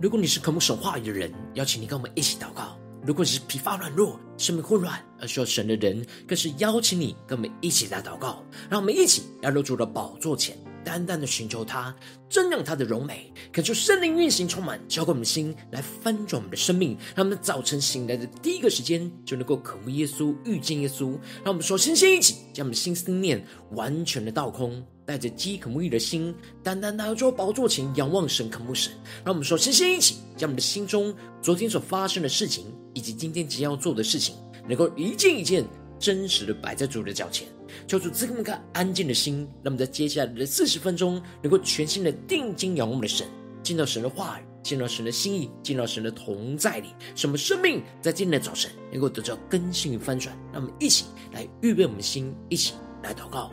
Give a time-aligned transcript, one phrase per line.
[0.00, 2.74] 如果你是渴慕神话语的人，邀请你跟我们一起祷告；
[3.06, 8.42] 如果你是疲乏软弱、生命混乱而需要神的人，更是邀请你跟我们一起来祷告。
[8.70, 11.94] 让我们一起来入主的宝座前，单单的寻求他，
[12.30, 16.96] 瞻仰他的荣美，恳求圣灵运行充满，浇灌我们的心，来翻转我们的生命。
[17.14, 21.10] 让我们早晨醒来的第一个时间，就能够渴慕耶稣、遇见耶稣。
[21.44, 24.82] 让我们说，先先一起将我们的心思念完全的倒空。
[25.06, 26.32] 带着饥渴沐浴的心，
[26.62, 28.92] 单单来到宝座前仰望神、渴慕神。
[29.24, 34.36] 让我们说，先先一起将我们的心中昨天所发生的事情，以及今天即将要做的事情，
[34.68, 35.64] 能够一件一件
[35.98, 37.48] 真实的摆在主的脚前，
[37.86, 39.38] 求主赐给我们一颗安静的心。
[39.62, 43.26] 让我们在接下来的四十分钟，能够全心的定睛仰望我们的神，
[43.62, 50.36] 见到神的话语，见到神的心意，见到神的同在里，什么生命在今天的早晨能够得到更新与翻转。
[50.52, 53.50] 让我们一起来预备我们的心，一起来祷告。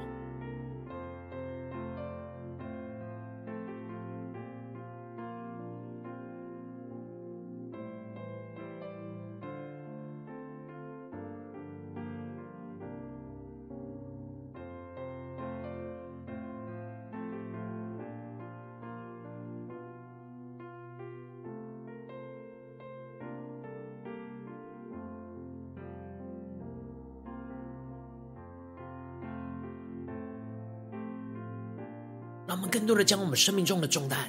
[32.48, 34.20] 让我们更多的将我们生命中的重担，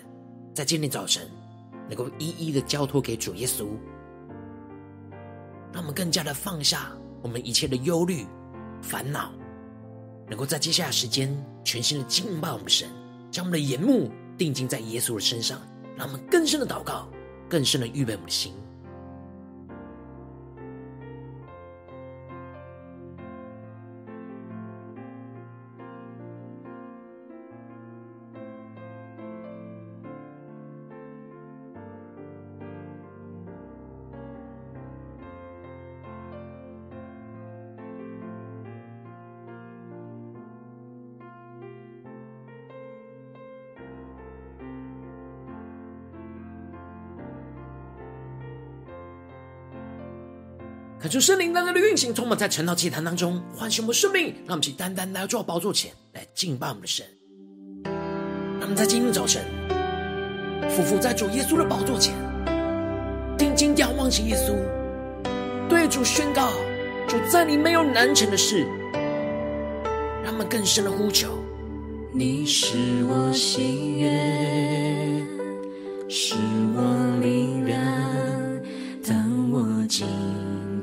[0.52, 1.30] 在今天早晨
[1.88, 3.68] 能够一一的交托给主耶稣。
[5.72, 6.90] 让我们更加的放下
[7.22, 8.26] 我们一切的忧虑、
[8.82, 9.30] 烦恼，
[10.28, 12.88] 能够在接下来时间全心的敬拜我们的神，
[13.30, 15.60] 将我们的眼目定睛在耶稣的身上，
[15.96, 17.08] 让我们更深的祷告，
[17.48, 18.52] 更深的预备我们的心。
[51.08, 57.06] 恳求圣灵单单的运行，充满在晨祷祭坛当中，唤醒我们生命，让我们去单单来到宝座前来敬拜我们的神。
[57.82, 59.42] 让我们在今天早晨，
[60.68, 62.12] 夫妇在主耶稣的宝座前，
[63.38, 64.52] 定睛仰望起耶稣，
[65.66, 66.50] 对主宣告：
[67.08, 68.66] 主在你没有难成的事。
[70.22, 71.30] 让我们更深的呼求：
[72.12, 72.76] 你是
[73.08, 75.26] 我心愿，
[76.10, 76.34] 是
[76.76, 77.82] 我力量，
[79.02, 80.06] 当我敬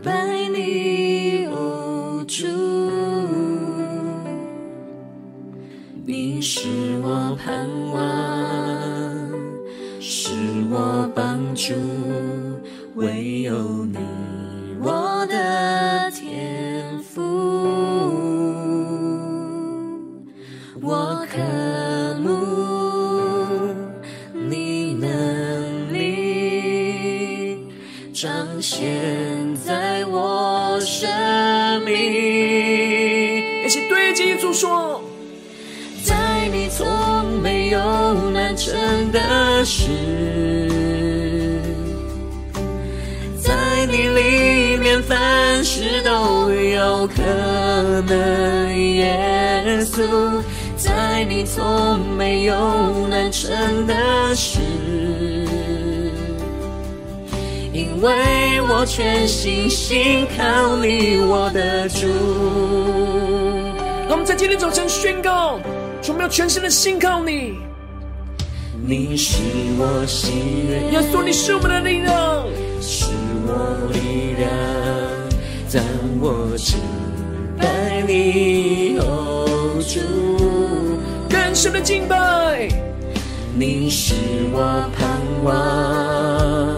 [0.06, 0.12] 拜
[0.54, 2.46] 你，哦主，
[6.06, 6.60] 你是
[7.02, 8.00] 我盼望，
[10.00, 10.30] 是
[10.70, 11.74] 我帮助，
[12.94, 13.98] 唯有你，
[14.80, 17.24] 我的天父，
[20.84, 21.40] 我渴
[22.22, 22.30] 慕
[24.48, 27.58] 你能力
[28.14, 29.45] 彰显
[30.86, 31.10] 生
[31.84, 31.96] 命，
[33.66, 35.02] 一起对着主说，
[36.04, 36.14] 在
[36.54, 36.86] 你从
[37.42, 37.80] 没有
[38.32, 38.72] 难成
[39.12, 39.90] 的事，
[43.42, 43.52] 在
[43.88, 47.24] 你里面凡事都有可
[48.08, 50.04] 能，耶稣，
[50.78, 53.96] 在你从没有难成的
[54.36, 54.60] 事。
[58.02, 62.08] 为我全心信靠你，我的主。
[64.08, 65.60] 让我们在今天早晨宣告，
[66.02, 67.56] 说我们要全心的信靠你。
[68.86, 69.42] 你是
[69.80, 70.32] 我喜
[70.70, 72.46] 悦，耶稣，你是我们的力量，
[72.82, 73.06] 是
[73.48, 74.50] 我力量，
[75.72, 75.84] 当
[76.22, 76.78] 我敬
[77.58, 79.48] 拜你，哦
[79.88, 80.00] 主，
[81.30, 82.68] 更深的敬拜。
[83.58, 84.14] 你是
[84.52, 85.10] 我盼
[85.44, 86.75] 望。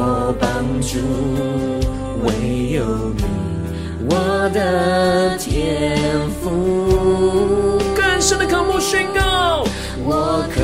[0.00, 0.48] 我帮
[0.80, 1.00] 助，
[2.22, 2.84] 唯有
[3.16, 3.24] 你，
[4.08, 5.98] 我的天
[6.40, 7.80] 赋。
[7.96, 9.64] 更深的渴慕宣告，
[10.04, 10.60] 我渴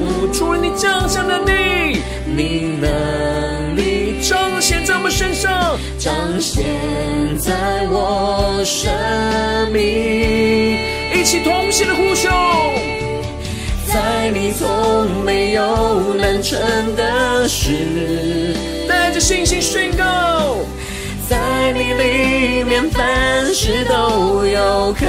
[0.00, 6.64] 慕除了你降下的你，你能力彰显在我们身上，彰显
[7.38, 8.90] 在我生
[9.70, 10.78] 命。
[11.12, 12.30] 一起同心的呼求，
[14.06, 16.60] 在你从没有难成
[16.94, 18.54] 的事。
[18.88, 20.04] 带着信心宣告，
[21.28, 25.06] 在你里面凡事都有可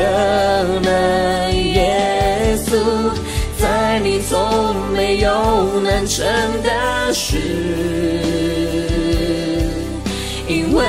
[0.82, 1.56] 能。
[1.56, 3.12] 耶稣，
[3.62, 6.26] 在你从没有难成
[6.64, 7.38] 的事。
[10.48, 10.84] 因为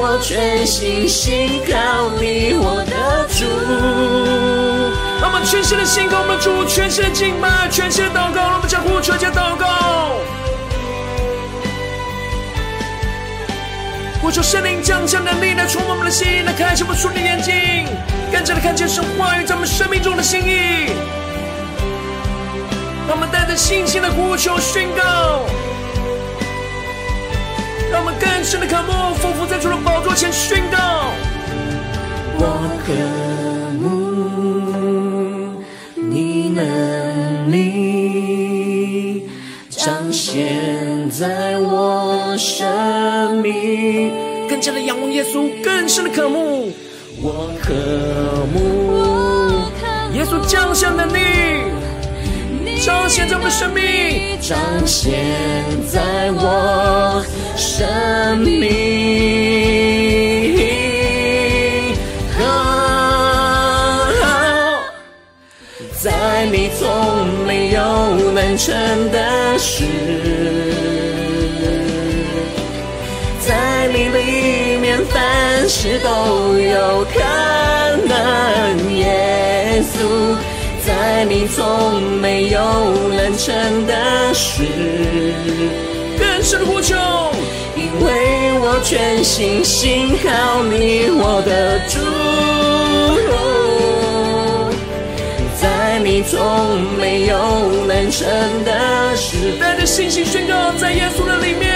[0.00, 4.51] 我全心信靠你，我的主。
[5.44, 10.16] 全新的信靠我们的主，全新的敬拜，全新的祷告，让我们将呼求加祷告。
[14.20, 17.86] 呼求圣灵降下能力来充满我们的心，来开启我们属灵眼睛，
[18.32, 20.92] 更加的看见神话语在我们生命中的心意。
[23.08, 25.44] 让我们带着信心的呼求宣告。
[27.90, 30.78] 让我们更深的渴慕，俯伏在主的宝座前宣告。
[32.38, 33.61] 我渴
[40.24, 44.12] 彰显在我生命，
[44.48, 46.70] 更加的仰望耶稣，更深的渴慕。
[47.20, 47.74] 我渴
[48.54, 49.66] 慕
[50.16, 51.18] 耶稣降下能力。
[52.86, 55.12] 彰显在我们生命，彰显
[55.90, 57.24] 在我
[57.56, 59.61] 生命，
[68.56, 68.74] 成
[69.10, 69.84] 的事，
[73.40, 77.20] 在你里面凡事都有可
[78.06, 80.36] 能，耶稣。
[80.84, 82.60] 在你从没有
[83.16, 84.64] 难成的事，
[86.18, 86.96] 更深的呼求，
[87.76, 92.00] 因为我全心信靠你，我的主。
[95.60, 97.81] 在你从没有
[98.12, 98.28] 成
[98.64, 101.72] 的事，带着信心宣告，在耶稣的里面，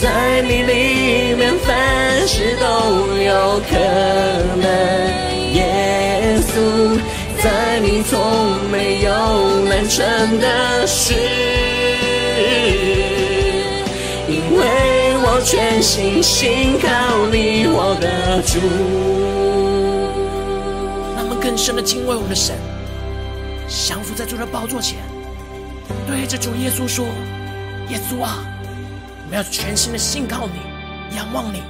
[0.00, 2.64] 在你里面凡事都
[3.22, 3.76] 有可
[4.56, 4.66] 能，
[5.52, 6.98] 耶稣。
[7.42, 8.18] 在你从
[8.70, 9.10] 没有
[9.68, 10.06] 难成
[10.38, 11.12] 的事，
[14.28, 14.62] 因为
[15.24, 18.60] 我全心信靠你，我的主。
[21.16, 22.54] 让我们更深的敬畏我们的神，
[24.32, 24.98] 主的宝座前，
[26.06, 27.04] 对着主耶稣说
[27.92, 28.42] ：“耶稣啊，
[29.24, 30.54] 我们要全心的信靠你，
[31.14, 31.62] 仰望你，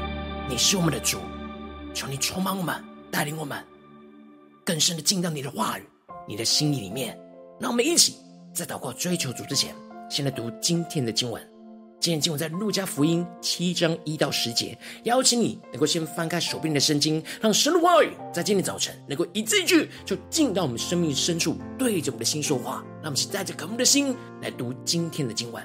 [0.48, 1.18] 你是我们的主，
[1.92, 2.80] 求你充满我们，
[3.10, 3.58] 带领我们。”
[4.64, 5.82] 更深的进到你的话语、
[6.28, 7.18] 你的心意里面，
[7.58, 8.14] 让我们一起
[8.54, 9.74] 在祷告追求主之前，
[10.08, 11.51] 先来读今天的经文。
[12.02, 14.76] 今天今晚在路加福音七章一到十节。
[15.04, 22.84] 邀请你能够先翻开手边的圣经，让神的话语在今天早晨能够一字一句就进到我们生命深处，对着我们的心说话。
[22.94, 25.64] 让我们一起带着渴慕的心来读今天的今晚。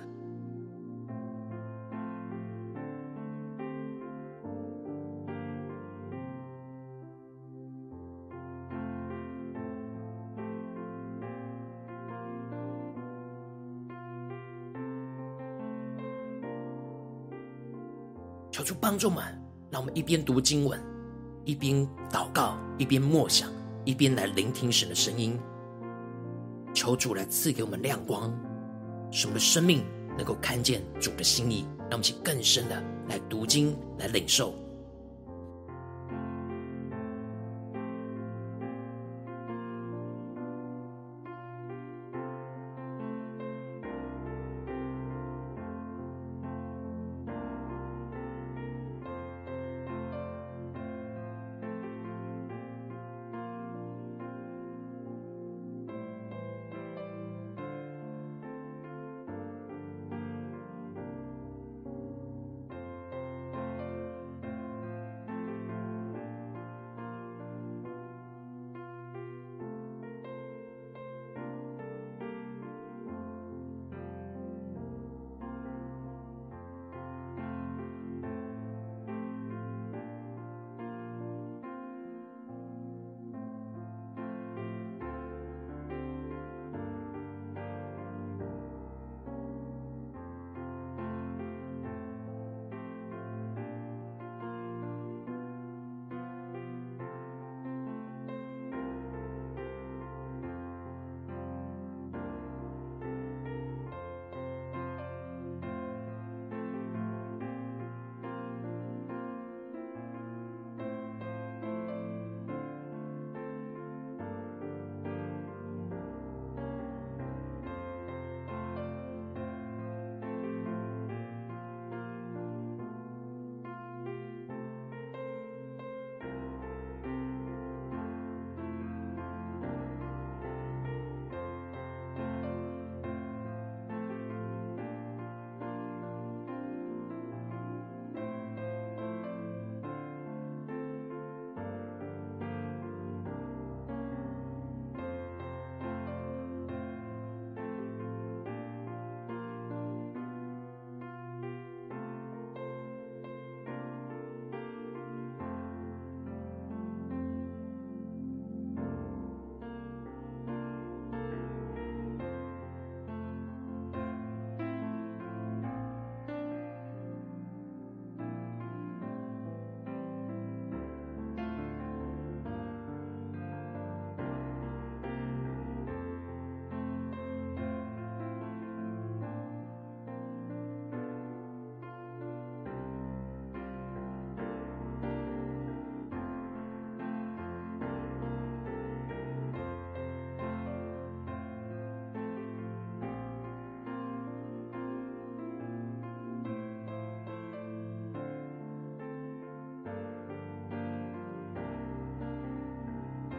[18.57, 19.23] 求主帮助们，
[19.69, 20.81] 让我们一边读经文，
[21.45, 23.51] 一边祷告，一边默想，
[23.85, 25.39] 一边来聆听神的声音。
[26.73, 28.35] 求主来赐给我们亮光，
[29.11, 29.85] 使我们的生命
[30.17, 31.67] 能够看见主的心意。
[31.81, 34.55] 让我们去更深的来读经，来领受。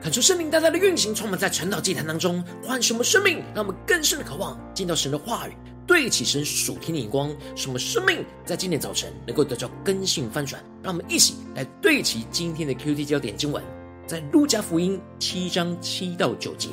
[0.09, 5.53] 恳求圣灵大大的运行，充满在晨祷祭坛当中，唤醒我们生命，让我们更深的渴望见到神的话语，
[5.87, 10.65] 对齐神属天的眼光，什么生命在今天早晨能够得到更新翻转。
[10.83, 13.63] 让我们一起来对齐今天的 QT 焦点经文，
[14.07, 16.71] 在路加福音七章七到九节。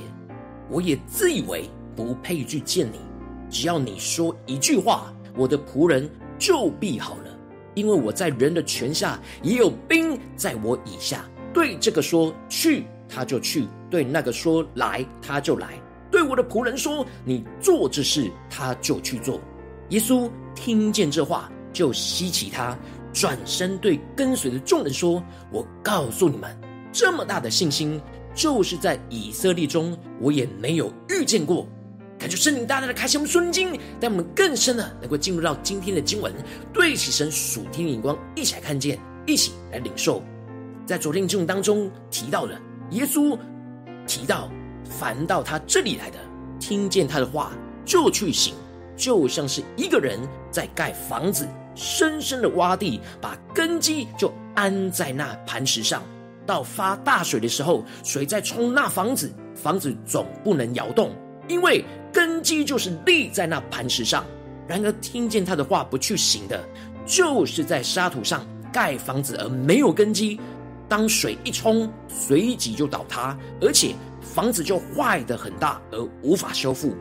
[0.70, 3.02] 我也自以为不配去见你，
[3.50, 7.38] 只要你说一句话，我的仆人就必好了。
[7.74, 11.30] 因为我在人的权下，也有兵在我以下。
[11.54, 15.68] 对这个说去，他就去；对那个说来，他就来；
[16.12, 19.40] 对我的仆人说你做这事，他就去做。
[19.90, 22.78] 耶稣听见这话，就希奇他，
[23.14, 26.58] 转身对跟随的众人说：“我告诉你们，
[26.92, 28.02] 这么大的信心，
[28.34, 31.68] 就是在以色列中，我也没有遇见过。”
[32.18, 36.34] 感谢圣灵大大的开启我们属灵经，让我们更深的能够进入到今天的经文，
[36.74, 38.98] 对起神属天的眼光，一起来看见，
[39.28, 40.24] 一起来领受。
[40.86, 42.58] 在昨天经文当中提到了
[42.92, 43.38] 耶稣
[44.08, 44.50] 提到，
[44.84, 46.18] 凡到他这里来的，
[46.60, 47.52] 听见他的话
[47.84, 48.54] 就去行，
[48.96, 50.20] 就像是一个人
[50.52, 56.02] 在盖房子，深深的挖地，把根基就安在那磐石上。
[56.46, 61.12] 到发大水的时候，水在冲那房子，房子总不能摇动，
[61.48, 64.24] 因为根基就是立在那磐石上。
[64.68, 66.64] 然而听见他的话不去行的，
[67.06, 70.40] 就是在沙土上盖房子而没有根基。
[70.88, 76.96] 当水一冲，随即就倒塌，而且房子就坏得很大而无法修复。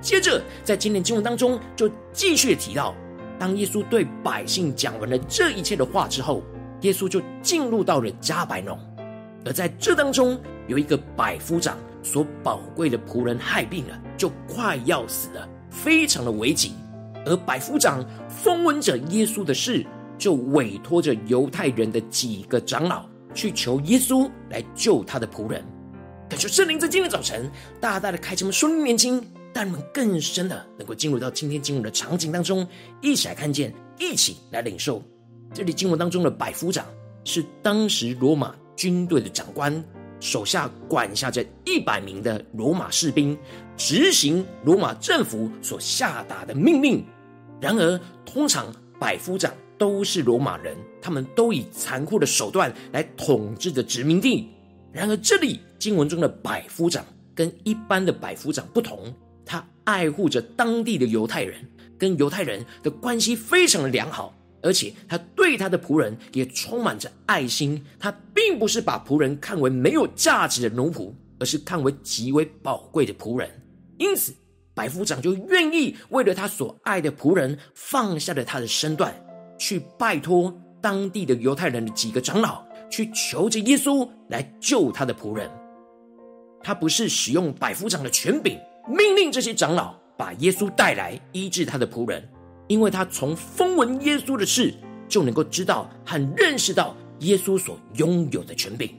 [0.00, 2.94] 接着在今天经文当中，就继续提到，
[3.38, 6.42] 当耶稣对百姓讲完了这一切的话之后，
[6.82, 8.78] 耶稣就进入到了迦百农。
[9.44, 16.72] 而在这当中，有一个百夫长所宝贵的仆人害病了，就快要死了，非常的危急。
[17.26, 19.84] 而百夫长风闻着耶稣的事，
[20.16, 25.64] 就委托着犹太人的几个长老去求耶稣来救他的仆人。
[26.28, 29.22] 感谢圣灵在今天早晨大大的开启我们属灵眼睛，
[29.52, 32.66] 让我们更深的能够进入到今天经文的场景当中，
[33.00, 35.02] 一起来看见，一起来领受。
[35.52, 36.86] 这里经文当中的百夫长
[37.24, 38.54] 是当时罗马。
[38.76, 39.84] 军队的长官
[40.20, 43.36] 手下管辖着一百名的罗马士兵，
[43.76, 47.04] 执行罗马政府所下达的命令。
[47.60, 54.48] 然而，通常百夫长都是罗马人，他们都以残酷的手段来统治着殖民地。
[54.92, 57.04] 然而，这里经文中的百夫长
[57.34, 59.14] 跟一般的百夫长不同，
[59.44, 61.64] 他爱护着当地的犹太人，
[61.96, 64.34] 跟犹太人的关系非常的良好。
[64.62, 73.48] 而且他对他的仆人也充满着爱心，他并不是把仆人看为没有价值的奴仆，而是看为极为宝贵的仆人。
[73.96, 74.34] 因此，
[74.74, 79.14] 百夫长就愿意为了他所爱的仆人，放下了他的身段，
[79.58, 85.50] 去拜托当地的犹太人的几个长老，去求着耶稣来救他的仆人。
[86.62, 88.58] 他不是使用百夫长的权柄，
[88.88, 92.26] 命令这些长老把耶稣带来医治他的仆人。
[92.68, 94.72] 因为他从风闻耶稣的事，
[95.08, 98.94] 就能够知道和认识到耶稣所拥有的权柄。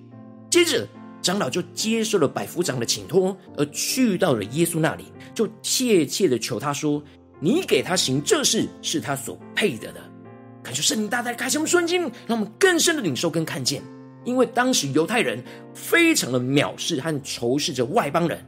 [0.50, 0.86] 接着，
[1.22, 7.02] 长老就接受了百夫长的请托，而去到了耶稣那里，就切切的求他说
[7.40, 10.02] ：“你给他行这事，是他所配得的。”
[10.64, 13.82] 感谢圣灵大大开启我们瞬间，让我们更深的领受跟看见。
[14.24, 18.40] 因为当时犹太人非常的藐视和仇视着外邦人。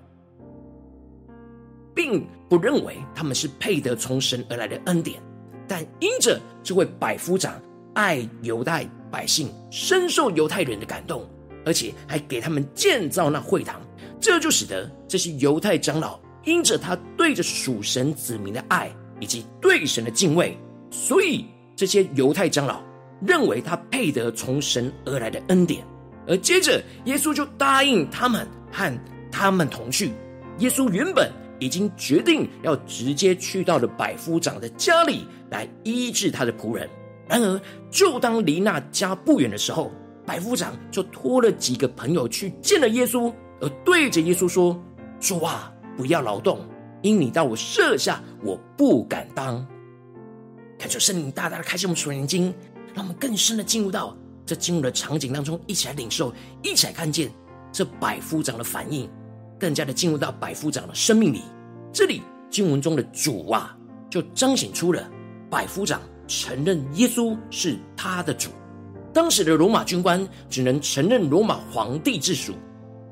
[1.96, 5.22] 并不认为他们是配得从神而来的恩典，
[5.68, 7.62] 但因着这位百夫长
[7.94, 11.24] 爱犹太百姓，深受犹太人的感动，
[11.64, 13.80] 而且还给他们建造那会堂，
[14.20, 20.58] 这就使得这些犹太长老因着他对着属神子民的爱以及对神的敬畏，
[20.90, 22.82] 所以这些犹太长老
[23.26, 25.86] 认为他配得从神而来的恩典，
[26.28, 29.00] 而接着耶稣就答应他们和
[29.32, 30.12] 他们同去。
[30.60, 31.32] 耶稣原本。
[31.60, 36.90] 已经决定要直接去到了百夫长的家里来医治他的仆人。
[37.26, 39.90] 然而，就当离那家不远的时候，
[40.26, 44.78] 百夫长就托了几个朋友去见了耶稣，而对着耶稣说
[45.22, 46.60] ：“主啊，不要劳动，
[47.02, 49.66] 因你到我舍下，我不敢当。”
[50.84, 52.54] 感谢圣灵大大的开启我们属灵眼睛，
[52.94, 54.14] 让我们更深的进入到
[54.46, 57.32] 这进入的场景当中，一起来领受，一起来看见
[57.72, 59.10] 这百夫长的反应。
[59.58, 61.42] 更加的进入到百夫长的生命里，
[61.94, 63.74] 这里经文中的主啊，
[64.10, 65.10] 就彰显出了
[65.50, 68.50] 百夫长承认耶稣是他的主。
[69.14, 72.56] 当时的罗马军官只能承认罗马皇帝之属，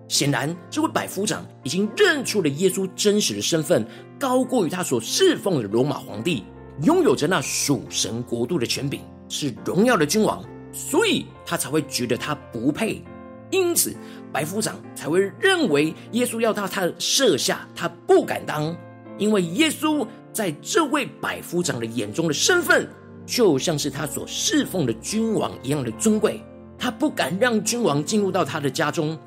[0.09, 3.87] 显然这位百夫长已经认出了耶稣真实的身份，
[4.19, 6.43] 高过于他所侍奉的罗马皇帝，
[6.83, 13.03] 拥有着那属神国度的权柄，是荣耀的君王，所以他才会觉得他不配。
[13.49, 13.93] 因此
[14.31, 18.75] 百夫长才会认为耶稣要他他设下，他不敢当，
[19.17, 22.87] 因为耶稣在这位百夫长的眼中的身份，
[23.25, 26.41] 就像是他所侍奉的君王一样的尊贵，
[26.77, 29.19] 他不敢让君王进入到他的家中。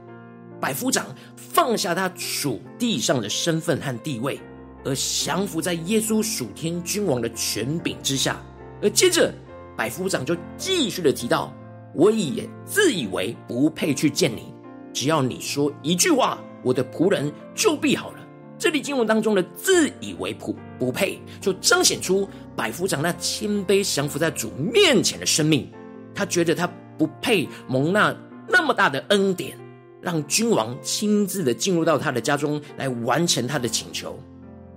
[0.58, 4.40] 百夫长放下他属地上的身份和地位，
[4.84, 8.40] 而降服在耶稣属天君王的权柄之下。
[8.82, 9.32] 而接着，
[9.76, 11.52] 百夫长就继续的提到
[11.94, 14.54] ：“我也自以为不配去见你，
[14.92, 18.18] 只要你说一句话，我的仆人就必好了。”
[18.58, 25.68] 这里经文当中的“自以为不不配”，就彰显出百夫长那谦卑降服在主面前的生命。
[26.14, 28.16] 他觉得他不配蒙那
[28.49, 29.58] 那么大的恩典。
[30.00, 34.18] 让君王亲自的进入到他的家中来完成他的请求。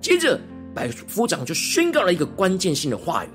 [0.01, 0.39] 接着，
[0.73, 3.29] 百夫长就宣告了一个关键性的话语，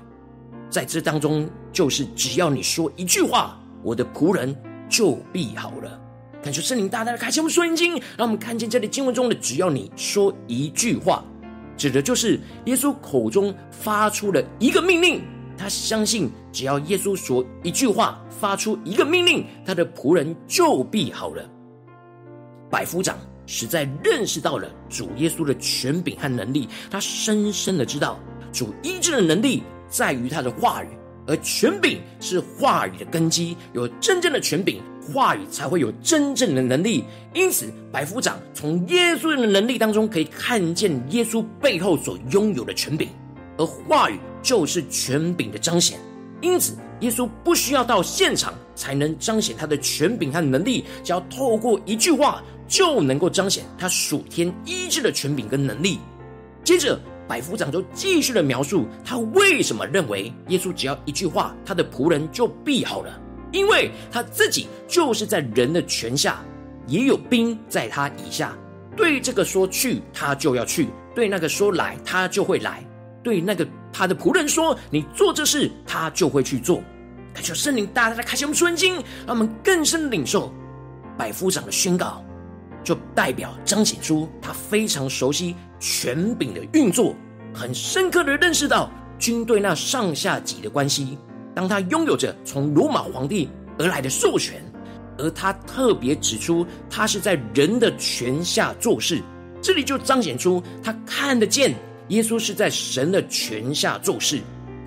[0.69, 4.55] 在这当中就是只要你说一句话，我的仆人
[4.89, 5.99] 就必好了。
[6.41, 11.23] 感谢圣灵大大的开启我们属灵经，让我们看见这里经文中的只要你说一句话，
[11.77, 15.21] 指的就是耶稣口中发出了一个命令。
[15.55, 21.47] 他相信，只要耶稣说一句话，发出一个命令，他的仆人就必好了。
[22.69, 28.19] 百夫长实在认识到了主耶稣的权柄和能力，他深深的知道
[28.51, 30.87] 主医治的能力在于他的话语，
[31.27, 33.55] 而权柄是话语的根基。
[33.73, 34.81] 有真正的权柄，
[35.13, 37.03] 话语才会有真正的能力。
[37.33, 43.09] 因此，百夫长从耶稣的能力当中可以看见耶稣背后所拥有的权柄，
[43.57, 45.99] 而话语就是权柄的彰显。
[46.43, 52.43] 因此，耶稣不需要到现场才能彰显他的权柄和能力，只要透过一句话。
[52.65, 55.99] 就能够彰显他属天医治的权柄跟能力。
[56.63, 63.19] 接着，百夫长就继续的描述他为什么认为耶稣只要一句话，他的仆人就必好了。
[63.51, 66.43] 因为他自己就是在人的权下，
[66.87, 68.57] 也有兵在他以下。
[68.95, 72.81] 对这个说去，他就要去；对那个说来，他就会来；
[73.23, 76.83] 对那个他的仆人说你做这事，他就会去做。
[77.33, 80.53] 感谢圣灵大大的开启我们属灵经，让我们更深领受
[81.17, 82.23] 百夫长的宣告。
[82.83, 87.15] 就代表彰显出他非常熟悉权柄的运作，
[87.53, 91.17] 很深刻的认识到军队那上下级的关系。
[91.55, 93.47] 当他拥有着从罗马皇帝
[93.79, 94.61] 而来的授权，
[95.17, 99.21] 而他特别指出他是在人的权下做事，
[99.61, 101.73] 这里就彰显出他看得见
[102.09, 104.41] 耶稣是在神的权下做事。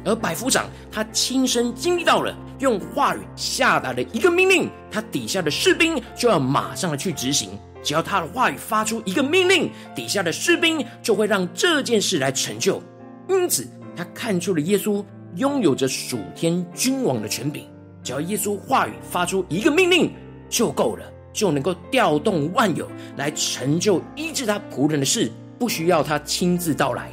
[0.05, 7.51] 而百夫长他亲身经历到了用话语下达了一个命令，他底下的士兵就要马上的去执行。
[7.83, 12.81] 只要他的话语发出一个命令，底下的士兵就会让这件事来成就。
[13.29, 17.65] 因此，他看出了耶稣拥有着属天君王的权柄。
[18.05, 20.13] 只要耶稣话语发出一个命令
[20.49, 27.11] 就够了，就能够调动万有来成就医治他仆人的事，不需要他亲自到来。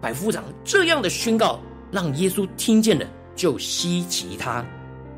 [0.00, 4.64] 百夫长这样的宣告，让耶稣听见了，就希奇他，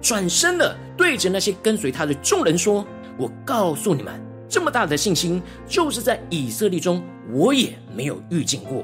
[0.00, 2.86] 转身了，对着那些跟随他的众人说
[3.18, 8.82] ：“我告诉你们。”这么大的信心，就是在以色列中，我也没有遇见过。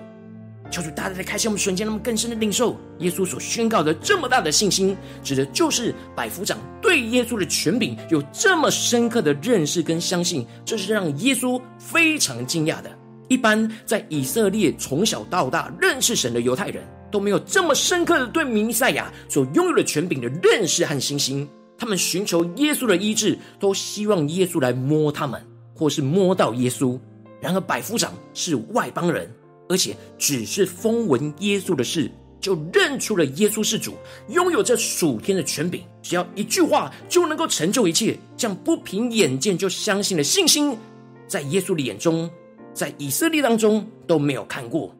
[0.71, 12.91] 求主大大的开启我们瞬间，那么更深的领受耶稣所宣告的这么大的信心，指的就是百夫长对耶稣的权柄有这么深刻的认识跟相信，这是让耶稣非常惊讶的。
[13.35, 25.45] 一般在以色列从小到大认识神的犹太人都没有这么深刻的对弥赛亚所拥有的权柄的认识和信心，他们寻求耶稣的医治，都希望耶稣来摸他们。
[25.77, 26.97] 或是摸到耶稣，
[27.41, 29.29] 然而百夫长是外邦人，
[29.69, 32.09] 而且只是风闻耶稣的事，
[32.41, 33.95] 就认出了耶稣是主，
[34.29, 38.17] 拥有这属天的权柄，只要一句话就能够成就一切。
[38.37, 40.79] 这样不凭眼见就相信的信心，
[41.27, 42.31] 在耶稣的眼中，
[42.75, 44.95] 在以色列当中都没有看过。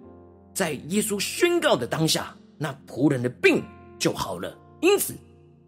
[0.55, 3.63] 在耶稣宣告的当下，那仆人的病
[3.99, 4.57] 就好了。
[4.81, 5.13] 因此，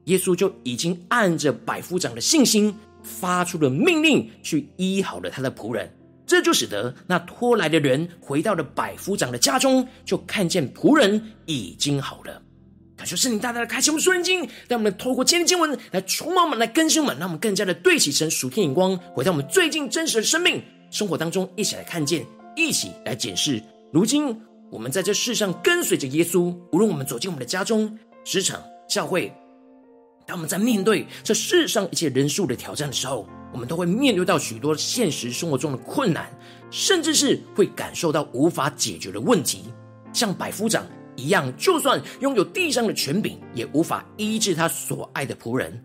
[0.04, 2.74] 耶稣就已经按着百夫长的信心。
[3.08, 5.88] 发出了命令，去医好了他的仆人，
[6.26, 12.42] 这就使得那拖来的人回到了百夫长的家中，就看见仆人已经好了。
[12.96, 20.60] 感谢圣灵大大的开启我们属灵经，让我们透过今天经文来充满我们，来更新我们，让我们更加的对齐神属天眼光，回到我们最近真实的生命
[20.96, 22.24] 生活当中，一起来看见，
[22.56, 23.62] 一起来检视。
[23.92, 24.34] 如今
[24.70, 29.30] 我们在这世上跟随着耶稣，无论我们走进我们的家中、职场、教会。
[30.26, 36.30] 当我们在面对这世上一切人数的挑战的时候，我们都会面对到许多现实生活中的困难，
[36.70, 39.64] 甚至是会感受到无法解决的问题。
[40.14, 45.78] 像百夫长一样，就算拥有地上的权柄，也无法医治他所爱的仆人。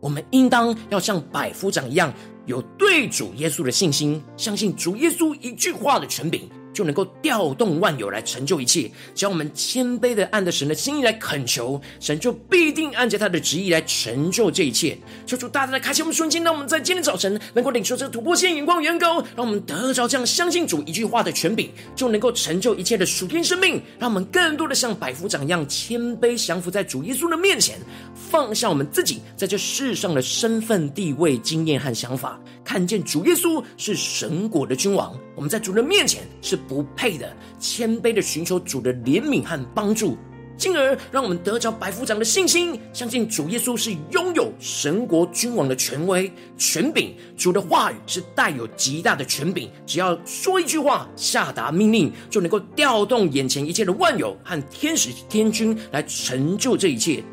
[0.00, 2.12] 我们应当要像百夫长一样，
[2.46, 6.48] 有对主耶稣的信心，相信主耶稣一句话的权柄。
[6.72, 8.90] 就能够调动万有来成就一切。
[9.14, 14.96] 只要我们谦卑的按着神的心意来恳求，神就必定按着他的旨意来成就这一切。
[15.26, 23.82] 求主大大的开启我们瞬间，让我们在今天早晨能够领受这个突破性眼光远高，让我们得着这样相信主一句话的权柄，就能够成就一切的属天生命。
[23.98, 27.78] 让我们更多的像百夫长一样谦卑降服在主耶稣的面前，
[28.14, 35.18] 放下我们自己在这世上的身份地位、经验和想法，看见主耶稣是神国的君王。
[35.34, 40.18] 我们在主的面前是不配的，谦卑的寻求主的怜悯和帮助，
[40.54, 47.16] 进而让我们得着百夫长的信心，相信主耶稣是拥有神国君王的权威权柄。
[47.38, 57.24] 主的话语是带有极大的权柄，只要说一句话，下达命令，就能够调动眼前一切的万有和天使天军来成就这一切。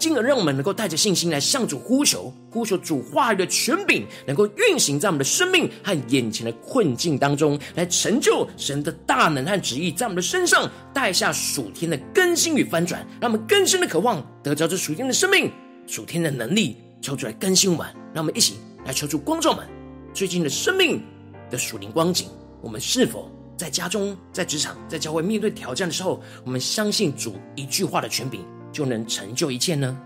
[0.00, 15.52] 进而让我们能够带着信心来向主呼求，呼求主话语的权柄能够运行在我们的生命和眼前的困境当中，来成就神的大能和旨意在我们的身上，带下属天的更新与翻转，让我们更深的渴望得着这属天的生命、
[15.86, 17.86] 属天的能力，求主来更新我们。
[18.12, 19.64] 让我们一起来求主光照们
[20.12, 21.00] 最近的生命
[21.48, 22.26] 的属灵光景，
[22.60, 28.40] 我们是否在家中、在职场、在教会面对挑战的时候，我们相信主一句话的权柄，
[28.72, 29.98] 就能成就一切呢？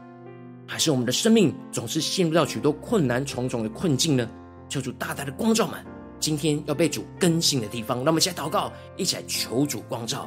[0.67, 4.29] 还是我们的生命总是陷入到许多困难重重的困境呢？
[4.69, 5.79] 求主大大的光照们，
[6.19, 10.27] 今天要被主更新的地方，让我们一起来祷告，一起来求主光照。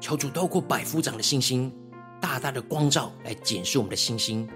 [0.00, 1.70] 求主透过百夫长的信心。
[2.20, 4.48] 大大的光照来检视我们的信心，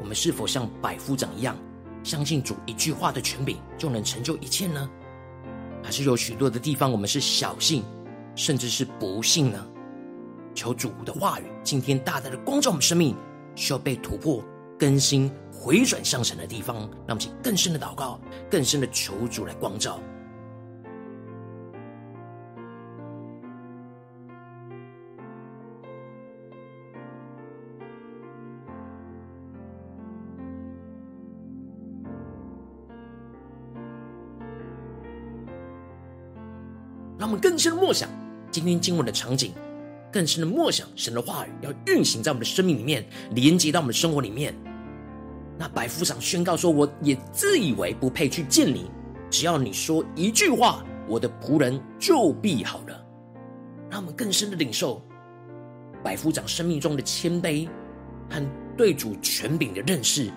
[0.00, 1.56] 我们是否像百夫长一样，
[2.02, 4.90] 相信主一句话的权柄就能成就一切呢？
[5.82, 7.84] 还是有许多的地方我们是小信，
[8.34, 9.66] 甚至是不信呢？
[10.54, 13.14] 求主的话语今天大大的光照我们生命，
[13.54, 14.42] 需要被突破、
[14.78, 20.00] 更新、回转向神的地方，让我们去更深的祷告，更深的求主来光照。
[37.40, 38.08] 更深的默想
[38.50, 39.52] 今天经文的场景，
[40.12, 44.54] 更深的默想神的话语要运行在我们的生命里面，连接到我们的生活里面。
[45.58, 48.90] 那百夫长宣告说：“我也自以为不配去见你，
[49.30, 53.06] 只要你说一句话，我的仆人就必好了。”
[53.90, 55.02] 让我们更深的领受
[56.02, 57.68] 百夫长生命中的谦卑
[58.28, 58.42] 和
[58.76, 60.30] 对主权柄的认识，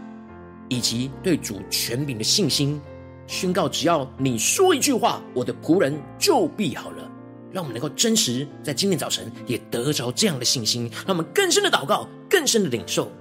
[0.69, 2.81] 以及对主权柄的信心。
[3.27, 7.09] 宣告：只要你说一句话，我的仆人就必好了。
[7.51, 13.11] 让我们能够真实在今天早晨也得着这样的信心，让我们更深的祷告，更深的领受。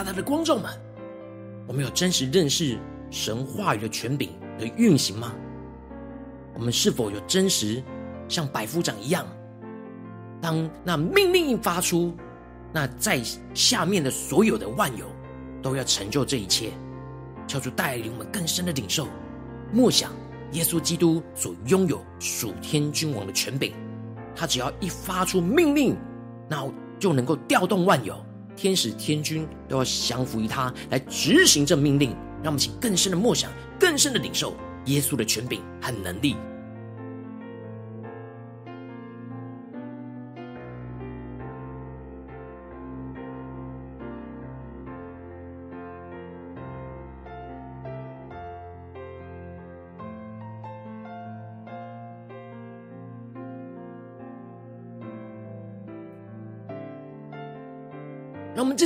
[0.00, 0.64] 大大的光照们，
[1.66, 2.78] 我们有真实认识
[3.10, 5.34] 神话语的权柄的运行吗？
[6.54, 7.82] 我们是否有真实
[8.26, 9.26] 像百夫长一样，
[10.40, 12.14] 当那命令一发出，
[12.72, 13.20] 那在
[13.52, 15.04] 下面的所有的万有
[15.60, 16.70] 都要成就这一切？
[17.46, 19.06] 求主带领我们更深的领受，
[19.70, 20.12] 默想
[20.52, 23.74] 耶稣基督所拥有属天君王的权柄，
[24.34, 25.94] 他只要一发出命令，
[26.48, 26.66] 那
[26.98, 28.16] 就能够调动万有。
[28.60, 32.10] 天使天军都要降服于他，来执行这命令。
[32.42, 36.36] 让我们请更深的默想，更深的领受耶稣的权柄和能力。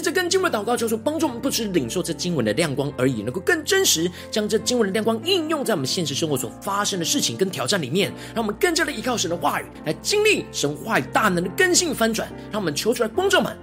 [0.04, 8.12] 着跟经文的祷告，求主帮助我们，不只领受这经文的亮光而已，能够更真实将这经文的亮光应用在我们现实生活所发生的事情跟挑战里面。
[8.34, 12.28] 让我们更加的依靠神的话语，来经历神话语大能的更新翻转。
[12.52, 13.56] 让我们求出来，光照们，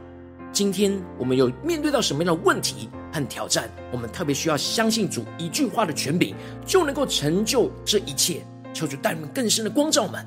[0.51, 3.69] 今天我们有面对到什么样的问题和挑战？
[3.91, 8.41] 我们特别需要相信主一句话的权柄，就能够成就这一切。
[8.73, 10.25] 求主带我们更深的光照们。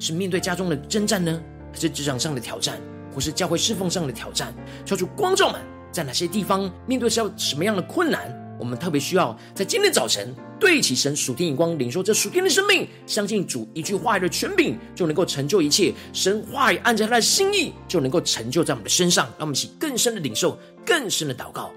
[0.00, 1.40] 是面对家中的征战呢，
[1.72, 2.78] 还是职场上的挑战，
[3.14, 4.54] 或是教会侍奉上的挑战？
[4.84, 8.34] 求主光照们，在哪些地方面对着什么样的困难？
[8.58, 15.94] 我们特别需要在今天早晨对齐神属天眼光，领受这属天的生命，相信主一句话的权柄就能够成就一切。
[16.12, 19.26] 神话语按着他的心意，就能够成就在我们的身上。
[19.38, 21.72] 让我们一起更深的领受，更深的祷告。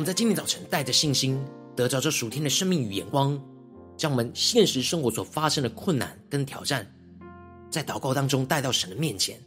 [0.00, 1.38] 我们在今天早晨带着信心，
[1.76, 3.38] 得着这属天的生命与眼光，
[3.98, 6.90] 将我们现实生活所发生的困难跟挑战，
[7.70, 9.38] 在祷告当中带到神的面前。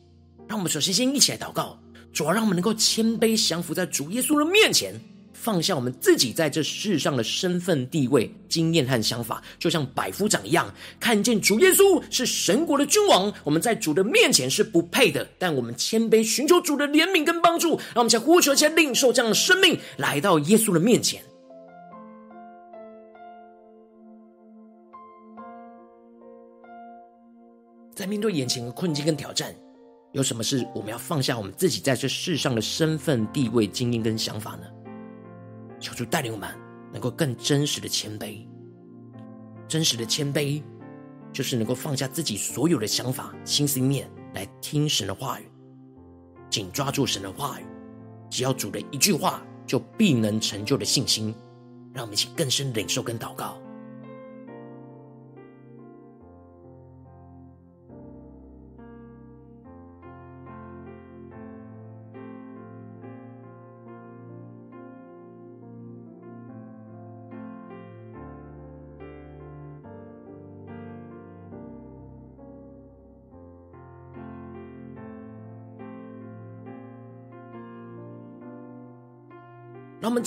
[0.48, 1.76] 让我们首先先一起来祷告，
[2.14, 4.94] 主要让我们能够谦卑降服在主耶稣的面前。
[5.34, 21.22] 放下我们自己在这世上的身份地位、经验和想法，就像百夫长一样，看见主耶稣是神国的君王，我们在主的面前是不配的，但我们谦卑寻求主的怜悯跟帮助，让我们先呼求，先领受这样的生命，来到耶稣的面前。
[27.96, 29.54] 在面对眼前的困境跟挑战，
[30.14, 34.83] 有什么是我们要放下我们自己在这世上的身份地位、经验跟想法呢？
[35.84, 36.50] 求主带领我们，
[36.94, 38.48] 能够更真实的谦卑。
[39.68, 40.64] 真实的谦卑，
[41.34, 45.50] 就是能够放下自己所有的想法、心思念，来听神的话语，
[46.50, 47.66] 紧抓住神的话语。
[48.30, 51.36] 只要主的一句话，就必能成就的信心，
[51.94, 53.58] 让我们一起更深领受跟祷告。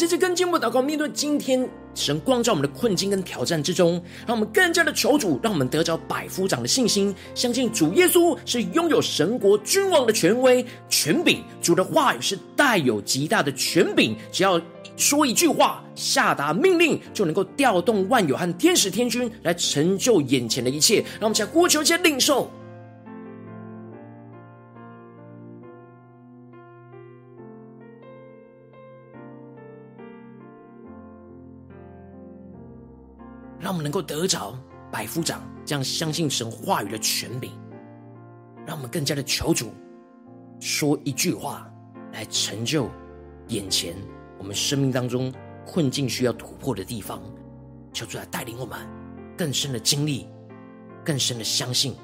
[0.06, 14.60] 让我们继续跟进步祷告，面对今天神光照我们的困境跟挑战之中，让我们更加的求主，让我们得着百夫长的信心，相信主耶稣是拥有神国君王的权威权柄，主的话语是带有极大的权柄，只要
[14.96, 21.00] 说一句话，下达命令，就能够调动万有和天使天军来成就眼前的一切。
[21.18, 22.48] 让我们在呼求，先领受。
[33.86, 34.52] 能够得着
[34.90, 37.52] 百夫长这样相信神话语的权柄，
[38.66, 39.72] 让我们更加的求主
[40.58, 41.70] 说一句话
[42.12, 42.90] 来成就
[43.46, 43.94] 眼前
[44.38, 45.32] 我们生命当中
[45.64, 47.22] 困境需要突破的地方，
[47.92, 48.76] 求主来带领我们
[49.36, 50.26] 更深的经历，
[51.04, 51.94] 更深的相信。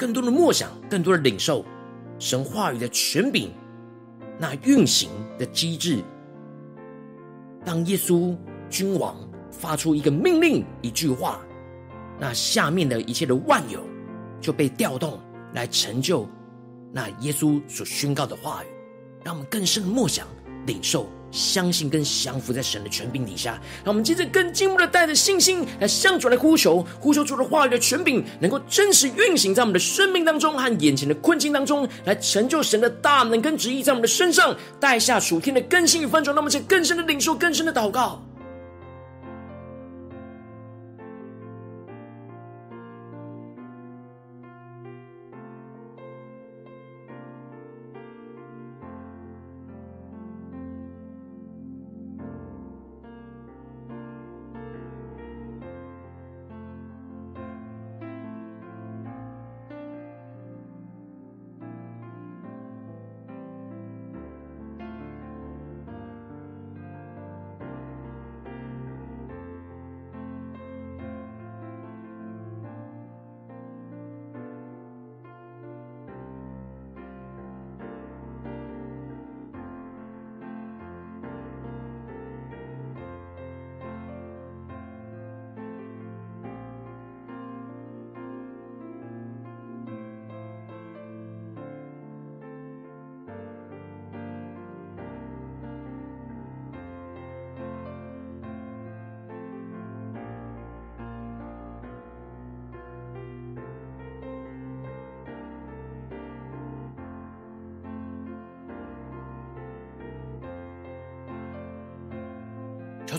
[0.00, 1.62] 更多的默想，更多的领受
[2.18, 3.50] 神话语的权柄，
[4.38, 6.02] 那运行的机制。
[7.66, 8.34] 当耶稣
[8.70, 9.14] 君王
[9.50, 11.42] 发出一个命令，一句话，
[12.18, 13.84] 那下面的一切的万有
[14.40, 15.20] 就被调动
[15.52, 16.26] 来成就
[16.90, 18.66] 那耶稣所宣告的话语。
[19.22, 20.26] 让我们更深的默想，
[20.64, 21.10] 领受。
[21.30, 23.52] 相信跟降服在神的权柄底下，
[23.84, 36.30] 让我们接着更进一步的带着信心来向主来呼求，呼求主的话语的权柄能够真实运行在我们的生命当中和眼前的困境当中，来成就神的大能跟旨意在我们的身上，带下属天的更新与翻转。
[36.30, 38.22] 让我们更深的领受，更深的祷告。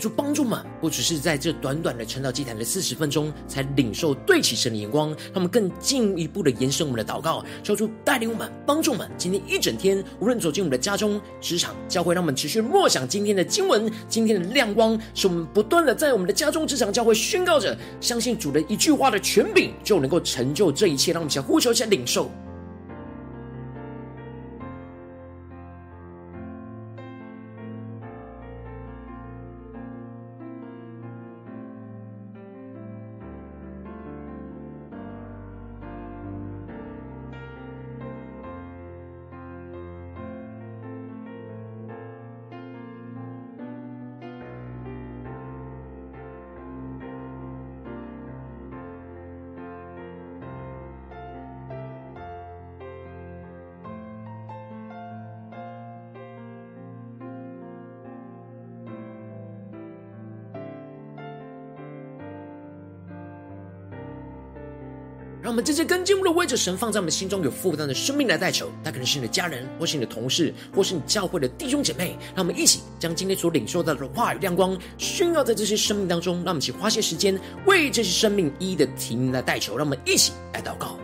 [0.02, 7.46] 主帮助们，不只是在这短短的晨祷祭坛的四十分钟，才领受对齐神的眼光，他们更进一步的延伸我们的祷告。
[7.62, 21.14] 求主带领我们，帮助我们，今天一整天，无论走进我们的家中、职场、教会，让我们持续默想今天的经文，今天的亮光，使我们不断的在我们的家中、职场、教会宣告着，相信主的一句话的权柄，就能够成就这一切。
[21.14, 22.32] 让我们想呼求，想领受。
[65.52, 72.18] 我们这些跟进一步的为着神放在我们心中有负担的生命来代求，他可能是你的家人，或是你的同事，或是你教会的弟兄姐妹。
[72.34, 76.36] 让我们一起将今天所领受到的话语亮光炫耀在这些生命当中。
[76.36, 79.76] 让我们一起花些时间为这些生命一一的提名来代求。
[79.76, 80.98] 让我们一起来祷告。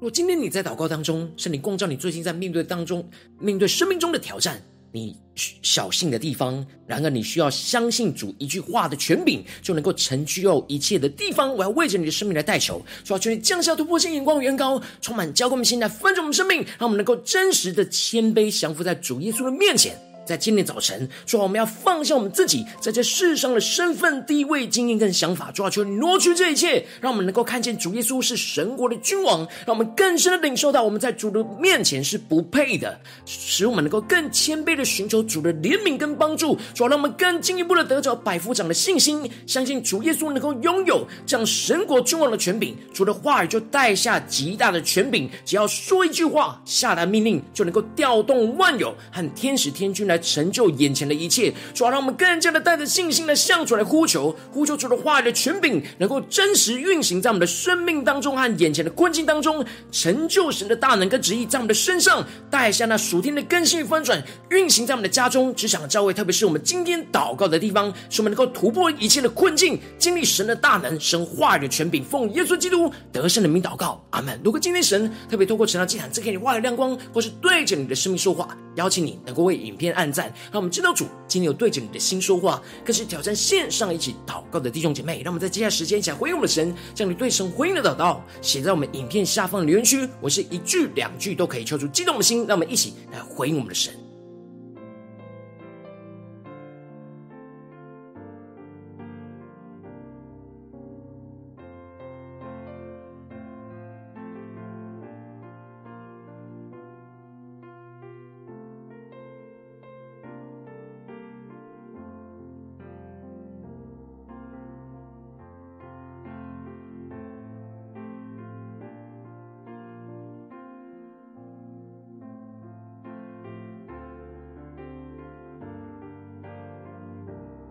[0.00, 3.04] 若今天你在祷告当中，圣灵光照你最近在面对当中，
[3.40, 19.98] 面对生命中的挑战，你小信的地方，然而你需要相信主一句话的权柄，就能够成就一切的地方，我要为着你的生命来代求，主要求你降下突破性眼光，远高，充满浇灌我们心来翻转我们生命，让我们能够真实的谦卑降服在主耶稣的面前。
[20.28, 50.17] 在今天早晨，主啊，我们要放下我们自己在这世上的身份、地位、经验跟想法，主啊，求挪去这一切，让我们能够看见主耶稣是神国的君王，让我们更深的领受到我们在主的面前是不配的，使我们能够更谦卑的寻求主的怜悯跟帮助，主啊，让我们更进一步的得着百夫长的信心，相信主耶稣能够拥有这样神国君王的权柄，主的话语就带下极大的权柄，只要说一句话，下达命令，就能够调动万有和天使天军来。
[50.18, 74.38] 成就眼前的一切，主要让我们更加的带着信心的向主来呼求，呼求主的话语的权柄，能够真实运行在我们的生命当中和眼前的困境当中，成就神的大能跟旨意在我们的身上，带下那属天的更新与翻转，运行在我们的家中、职场、教会，特别是我们今天祷告的地方，使我们能够突破一切的困境，经历神的大能、神话语的权柄，奉耶稣基督得胜的名祷告，阿门。
[74.44, 80.32] 如果今天神特别透过神的祭坛赐给你话语亮光，或是对着你的生命说话，邀请你能够为影片按赞。
[80.50, 85.22] 让我们知道主今天有对着你的心说话，更是挑战线上一起祷告的弟兄姐妹。
[85.22, 90.08] 让我们在接下来时间一起回应我们的神，将你对神回应的祷告写在我们影片下方的留言区。
[90.20, 94.07] 我是一句两句都可以敲出激动的心，让我们一起来回应我们的神。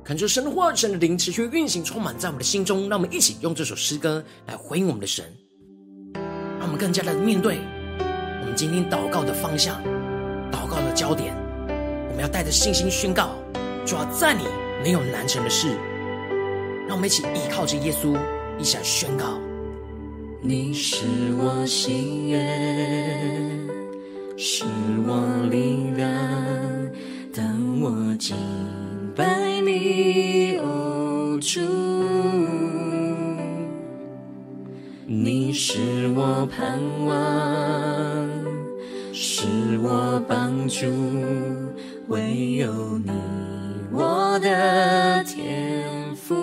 [0.07, 2.87] 恳求神的话语、神的灵持续运行，充满在我们的心中。
[2.87, 5.25] 让我们一起用这首诗歌来回应我们的神，
[6.13, 7.59] 让我们更加的面对
[8.39, 9.83] 我们今天祷告的方向、
[10.49, 11.35] 祷告的焦点。
[12.07, 13.31] 我们要带着信心宣告：
[13.85, 14.45] 主啊，在你
[14.81, 15.75] 没有难成的事。
[16.87, 18.17] 让我们一起依靠着耶稣，
[18.57, 19.37] 一起来宣告：
[20.41, 21.03] 你是
[21.37, 23.67] 我心愿，
[24.37, 24.63] 是
[25.05, 26.09] 我力量，
[27.33, 28.37] 当我敬
[29.17, 29.47] 拜。
[29.65, 31.59] 你，哦主，
[35.05, 37.15] 你是我盼望，
[39.11, 39.45] 是
[39.81, 40.85] 我帮助，
[42.07, 43.11] 唯有你，
[43.91, 46.33] 我的天赋，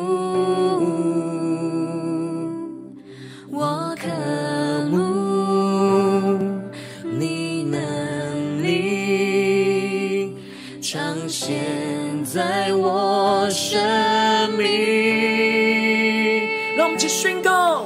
[17.04, 17.84] 起宣告。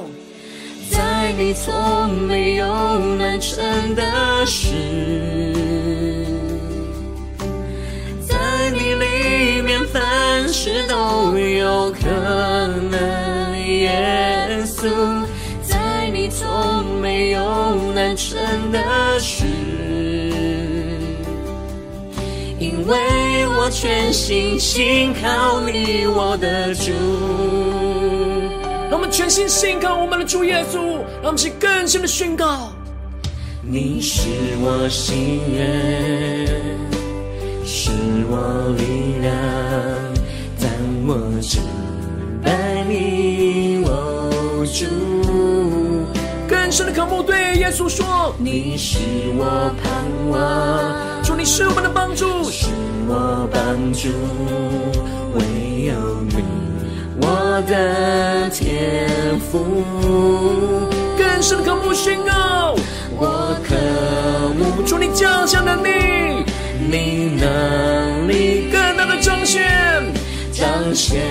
[0.89, 2.65] 在你从没有
[3.17, 4.73] 难成的事，
[8.25, 8.37] 在
[8.71, 12.07] 你里面凡事都有可
[12.89, 13.59] 能。
[13.67, 14.89] 耶稣，
[15.61, 18.39] 在你从没有难成
[18.71, 18.79] 的
[19.19, 19.43] 事，
[22.57, 22.97] 因为
[23.57, 26.91] 我全心信靠你，我的主。
[28.89, 30.77] 让我们全心信靠我们的主耶稣，
[31.21, 32.71] 让我们去更深的宣告：
[33.61, 34.27] 你是
[34.61, 36.47] 我心愿，
[37.63, 37.91] 是
[38.27, 39.31] 我力量，
[40.59, 40.67] 当
[41.05, 41.61] 我敬
[42.43, 44.87] 拜你，我主。
[46.47, 48.97] 更深的渴慕，对耶稣说：你是
[49.37, 52.65] 我盼望，主，你是我们的帮助，是
[53.07, 54.09] 我帮助，
[55.35, 55.93] 唯有
[56.35, 56.58] 你。
[57.21, 59.07] 我的天
[59.39, 59.83] 赋，
[61.17, 62.75] 更深的渴慕宣告，
[63.17, 63.75] 我渴
[64.57, 65.89] 慕主你降下能力，
[66.89, 69.63] 你能力更大的彰显，
[70.51, 71.21] 彰显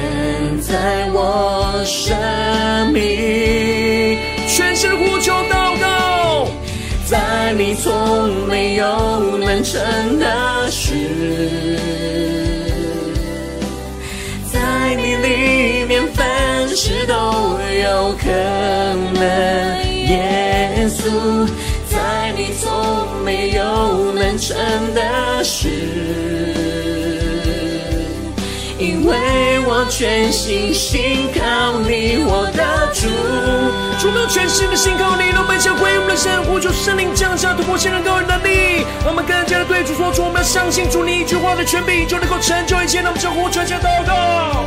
[0.60, 6.48] 在我生命，全心的呼求祷告，
[7.06, 12.37] 在你从没有难成的事。
[14.88, 18.30] 在你里面凡事都有可
[19.20, 21.46] 能，耶稣，
[21.86, 24.56] 在你从没有难成
[24.94, 25.77] 的事，
[29.08, 33.08] 为我全心信靠你，我的主。
[33.98, 43.00] 主，我们全心的信靠你，让我们一起回我们的神，呼求圣灵降下突破性的高人能力，让我们更加的对主说出，我们要相信主你一句话的权柄，就能够成就一切。
[43.00, 44.64] 让我们相互传下祷告。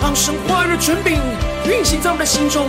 [0.00, 1.18] 让神话语的权柄
[1.66, 2.66] 运行在我们的心中，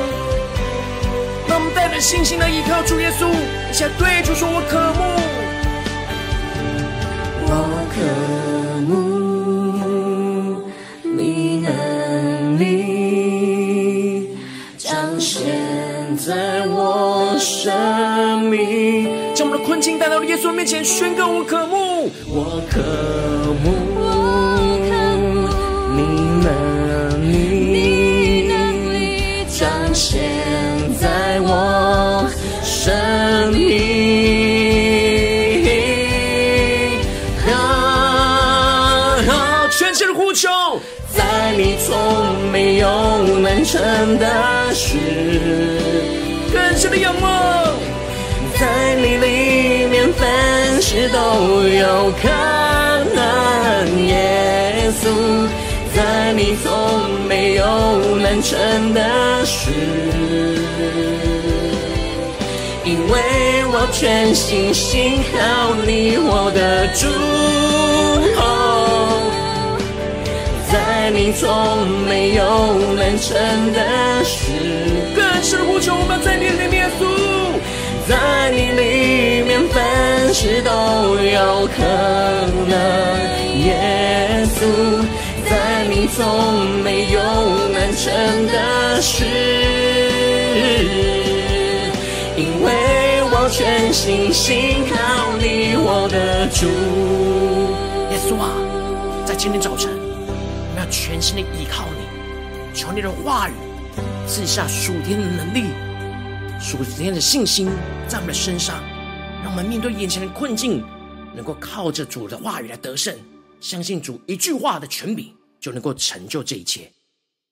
[1.60, 3.28] 我们带着信心来依靠主耶稣，
[3.70, 5.02] 一起来对主说：“我渴慕，
[7.46, 7.52] 我
[7.92, 8.00] 渴
[8.88, 10.64] 慕
[11.04, 14.30] 你能力
[14.78, 22.80] 彰显在我生命。”将我们的困境带到耶稣面前，宣告：“我渴慕，我渴
[23.64, 23.74] 慕。”
[42.80, 44.26] 有难成的
[44.74, 44.96] 事，
[46.54, 47.74] 更深的仰望，
[48.58, 51.18] 在你里面凡事都
[51.68, 52.30] 有可
[53.14, 54.08] 能。
[54.08, 55.04] 耶稣，
[55.94, 56.70] 在你从
[57.28, 57.66] 没有
[58.18, 59.02] 难成的
[59.46, 59.72] 事，
[62.86, 67.08] 因为我全心信靠你，我的主。
[71.12, 72.44] 你从没有
[72.96, 73.36] 难成
[73.74, 74.52] 的事，
[75.16, 77.02] 更是呼求我们在你里面，耶稣，
[78.08, 80.70] 在你里面凡事都
[81.18, 81.84] 有可
[82.68, 82.74] 能。
[83.66, 84.60] 耶稣，
[85.50, 86.24] 在你从
[86.84, 87.20] 没有
[87.74, 88.14] 难成
[88.48, 89.26] 的事，
[92.38, 92.72] 因为
[93.32, 94.96] 我全心信靠
[95.40, 96.68] 你，我的主。
[98.12, 98.52] 耶稣啊，
[99.26, 99.99] 在今天早晨。
[101.20, 103.54] 全心的依靠你，求你的话语
[104.26, 105.66] 赐下属天的能力、
[106.62, 107.68] 属天的信心
[108.08, 108.82] 在我们的身上，
[109.44, 110.82] 让我们面对眼前的困境，
[111.36, 113.14] 能够靠着主的话语来得胜，
[113.60, 116.90] 相信主一句话的权柄就能够成就这一切。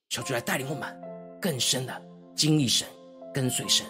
[0.07, 0.87] 求主来带领我们
[1.41, 2.01] 更深的
[2.37, 2.87] 经历神，
[3.33, 3.85] 跟随神。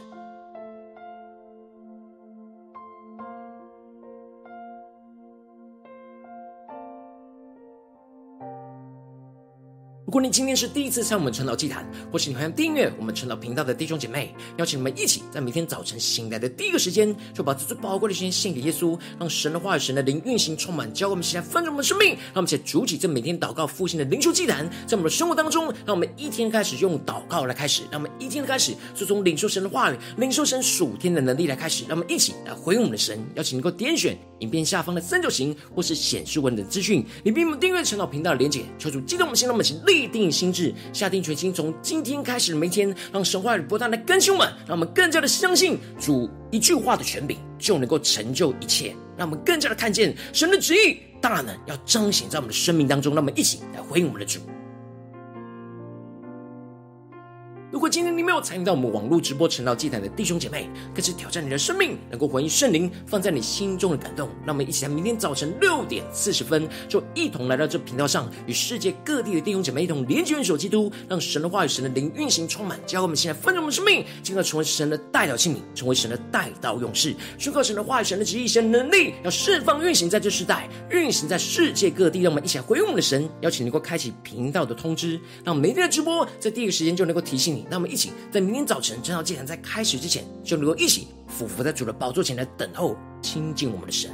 [10.07, 22.11] 如果你今天是第一次参我们晨祷祭坛，或是你还想订阅我们晨祷频道的弟兄姐妹，邀请你们一起在每天早晨醒来的第一个时间，就把这最宝贵的时间献给耶稣，让神的话语、神的灵运行充满，教我们现在丰盛我们的生命。
[22.33, 33.19] 让我们一起筑起这每天祷告复兴的灵修祭坛，在我们的生活当中，让我们一天开始用祷告来开始，让我们一天的开始就从领受神的话语、领受神属天的能力来开始，让我们一起来回应我们的神。
[33.35, 40.71] 邀请你能够点选影片下方的三角形，或是显示文的资讯，里面有订阅晨祷频道的连结，求主激动我们心，让我们一起立定心智。
[40.93, 54.39] 下定决心，从今天开始的每天，让神话语不断的更新我们，让我们更加的相信主一句话的权柄就能够成就一切，让我们更加的看见神的旨意大能要彰显在我们的生命当中，让我们一起来回应我们的主。
[57.69, 64.29] 如果今天你没有参与到我们网络直播晨祷祭坛的弟兄姐妹，更是挑战你的生命，能够回应圣灵放在你心中的感动。
[64.45, 82.21] 让我们一起在明天早晨六点四十分，就一同来到这频道上，与世界各地的弟兄姐妹一同连接、元首基督，让神的话语、神的灵运行充满，教我们现在分盛我们的生命，进而成为神的代表器皿，成为神的代祷勇士，宣告神的话语、神的旨意、神的能力，要释放运行在这世代，运行在世界各地。
[82.21, 94.09] 让我们一起来回应我们的神，邀请能够开启频道的通知，让每天的直播在第一个时间就能够提醒你那我们，一起在明天早晨正道祭坛在开始之前，就能够一起俯伏在主的宝座前来等候亲近我们的神。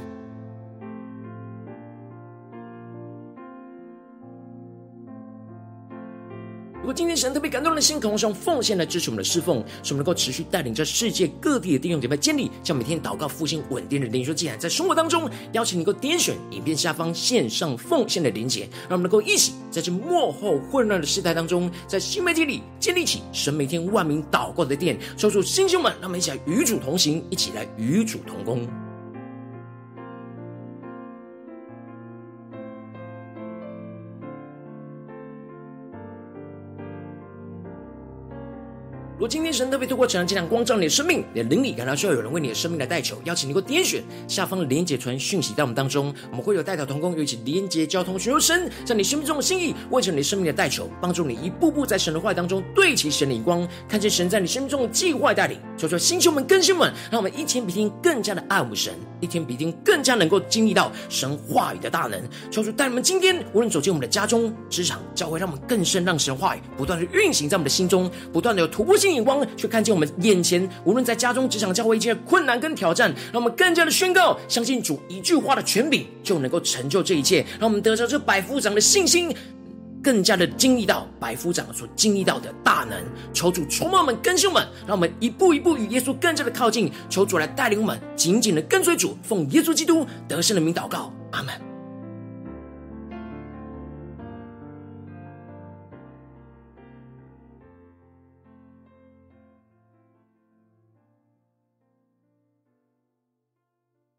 [6.84, 28.68] 如果今天神特别感动的心，渴望用奉献来支持我们的侍奉，使我们能够持续带领着世界各地的弟兄姐妹建立，将每天祷告复兴稳定的灵修祭坛，在生活当中，邀请你能够点选影片下方线上奉献的连结，让我们能够一起在这幕后混乱的时代当中，在新媒体里建立起神每天万名祷告的殿，抽出弟兄们，让我们一起来与主同行，一起来与主同工。
[39.14, 55.60] 如果今天神特别透过这样这样光照你的生命，你的灵里感到需要有人为你的生命来代求，邀请你给我点选下方的连结传讯息到我们当中，我们会有代表同工，一起连结交通，寻求神在你生命中的心意，为着你生命的代求，帮助你一步步在神的话语当中对齐神的光，看见神在你生命中的计划带领。
[55.78, 62.20] 求求星球们、更新们，让我们一天比一天更加的爱慕神，一天比一天更加能够经历到神话语的大能。
[62.50, 79.34] 求主带你们今天无论走进我们的家中、职场、教会，让我们更深让神话语不断的运行在我们的心中，不断的有突破性眼光，去看见我们眼前，无论在家中、职场、教会一切困难跟挑战，让我们更加的宣告，相信主一句话的权柄就能够成就这一切，让我们得着这百夫长的信心，
[80.02, 82.98] 更加的经历到百夫长所经历到的大能。
[83.32, 86.90] 求主充满我们、更新们，让我们一步一步与耶稣更加的靠近。
[87.10, 91.73] 求主来带领我们，紧紧的跟随主，奉耶稣基督得胜的名祷告，阿门。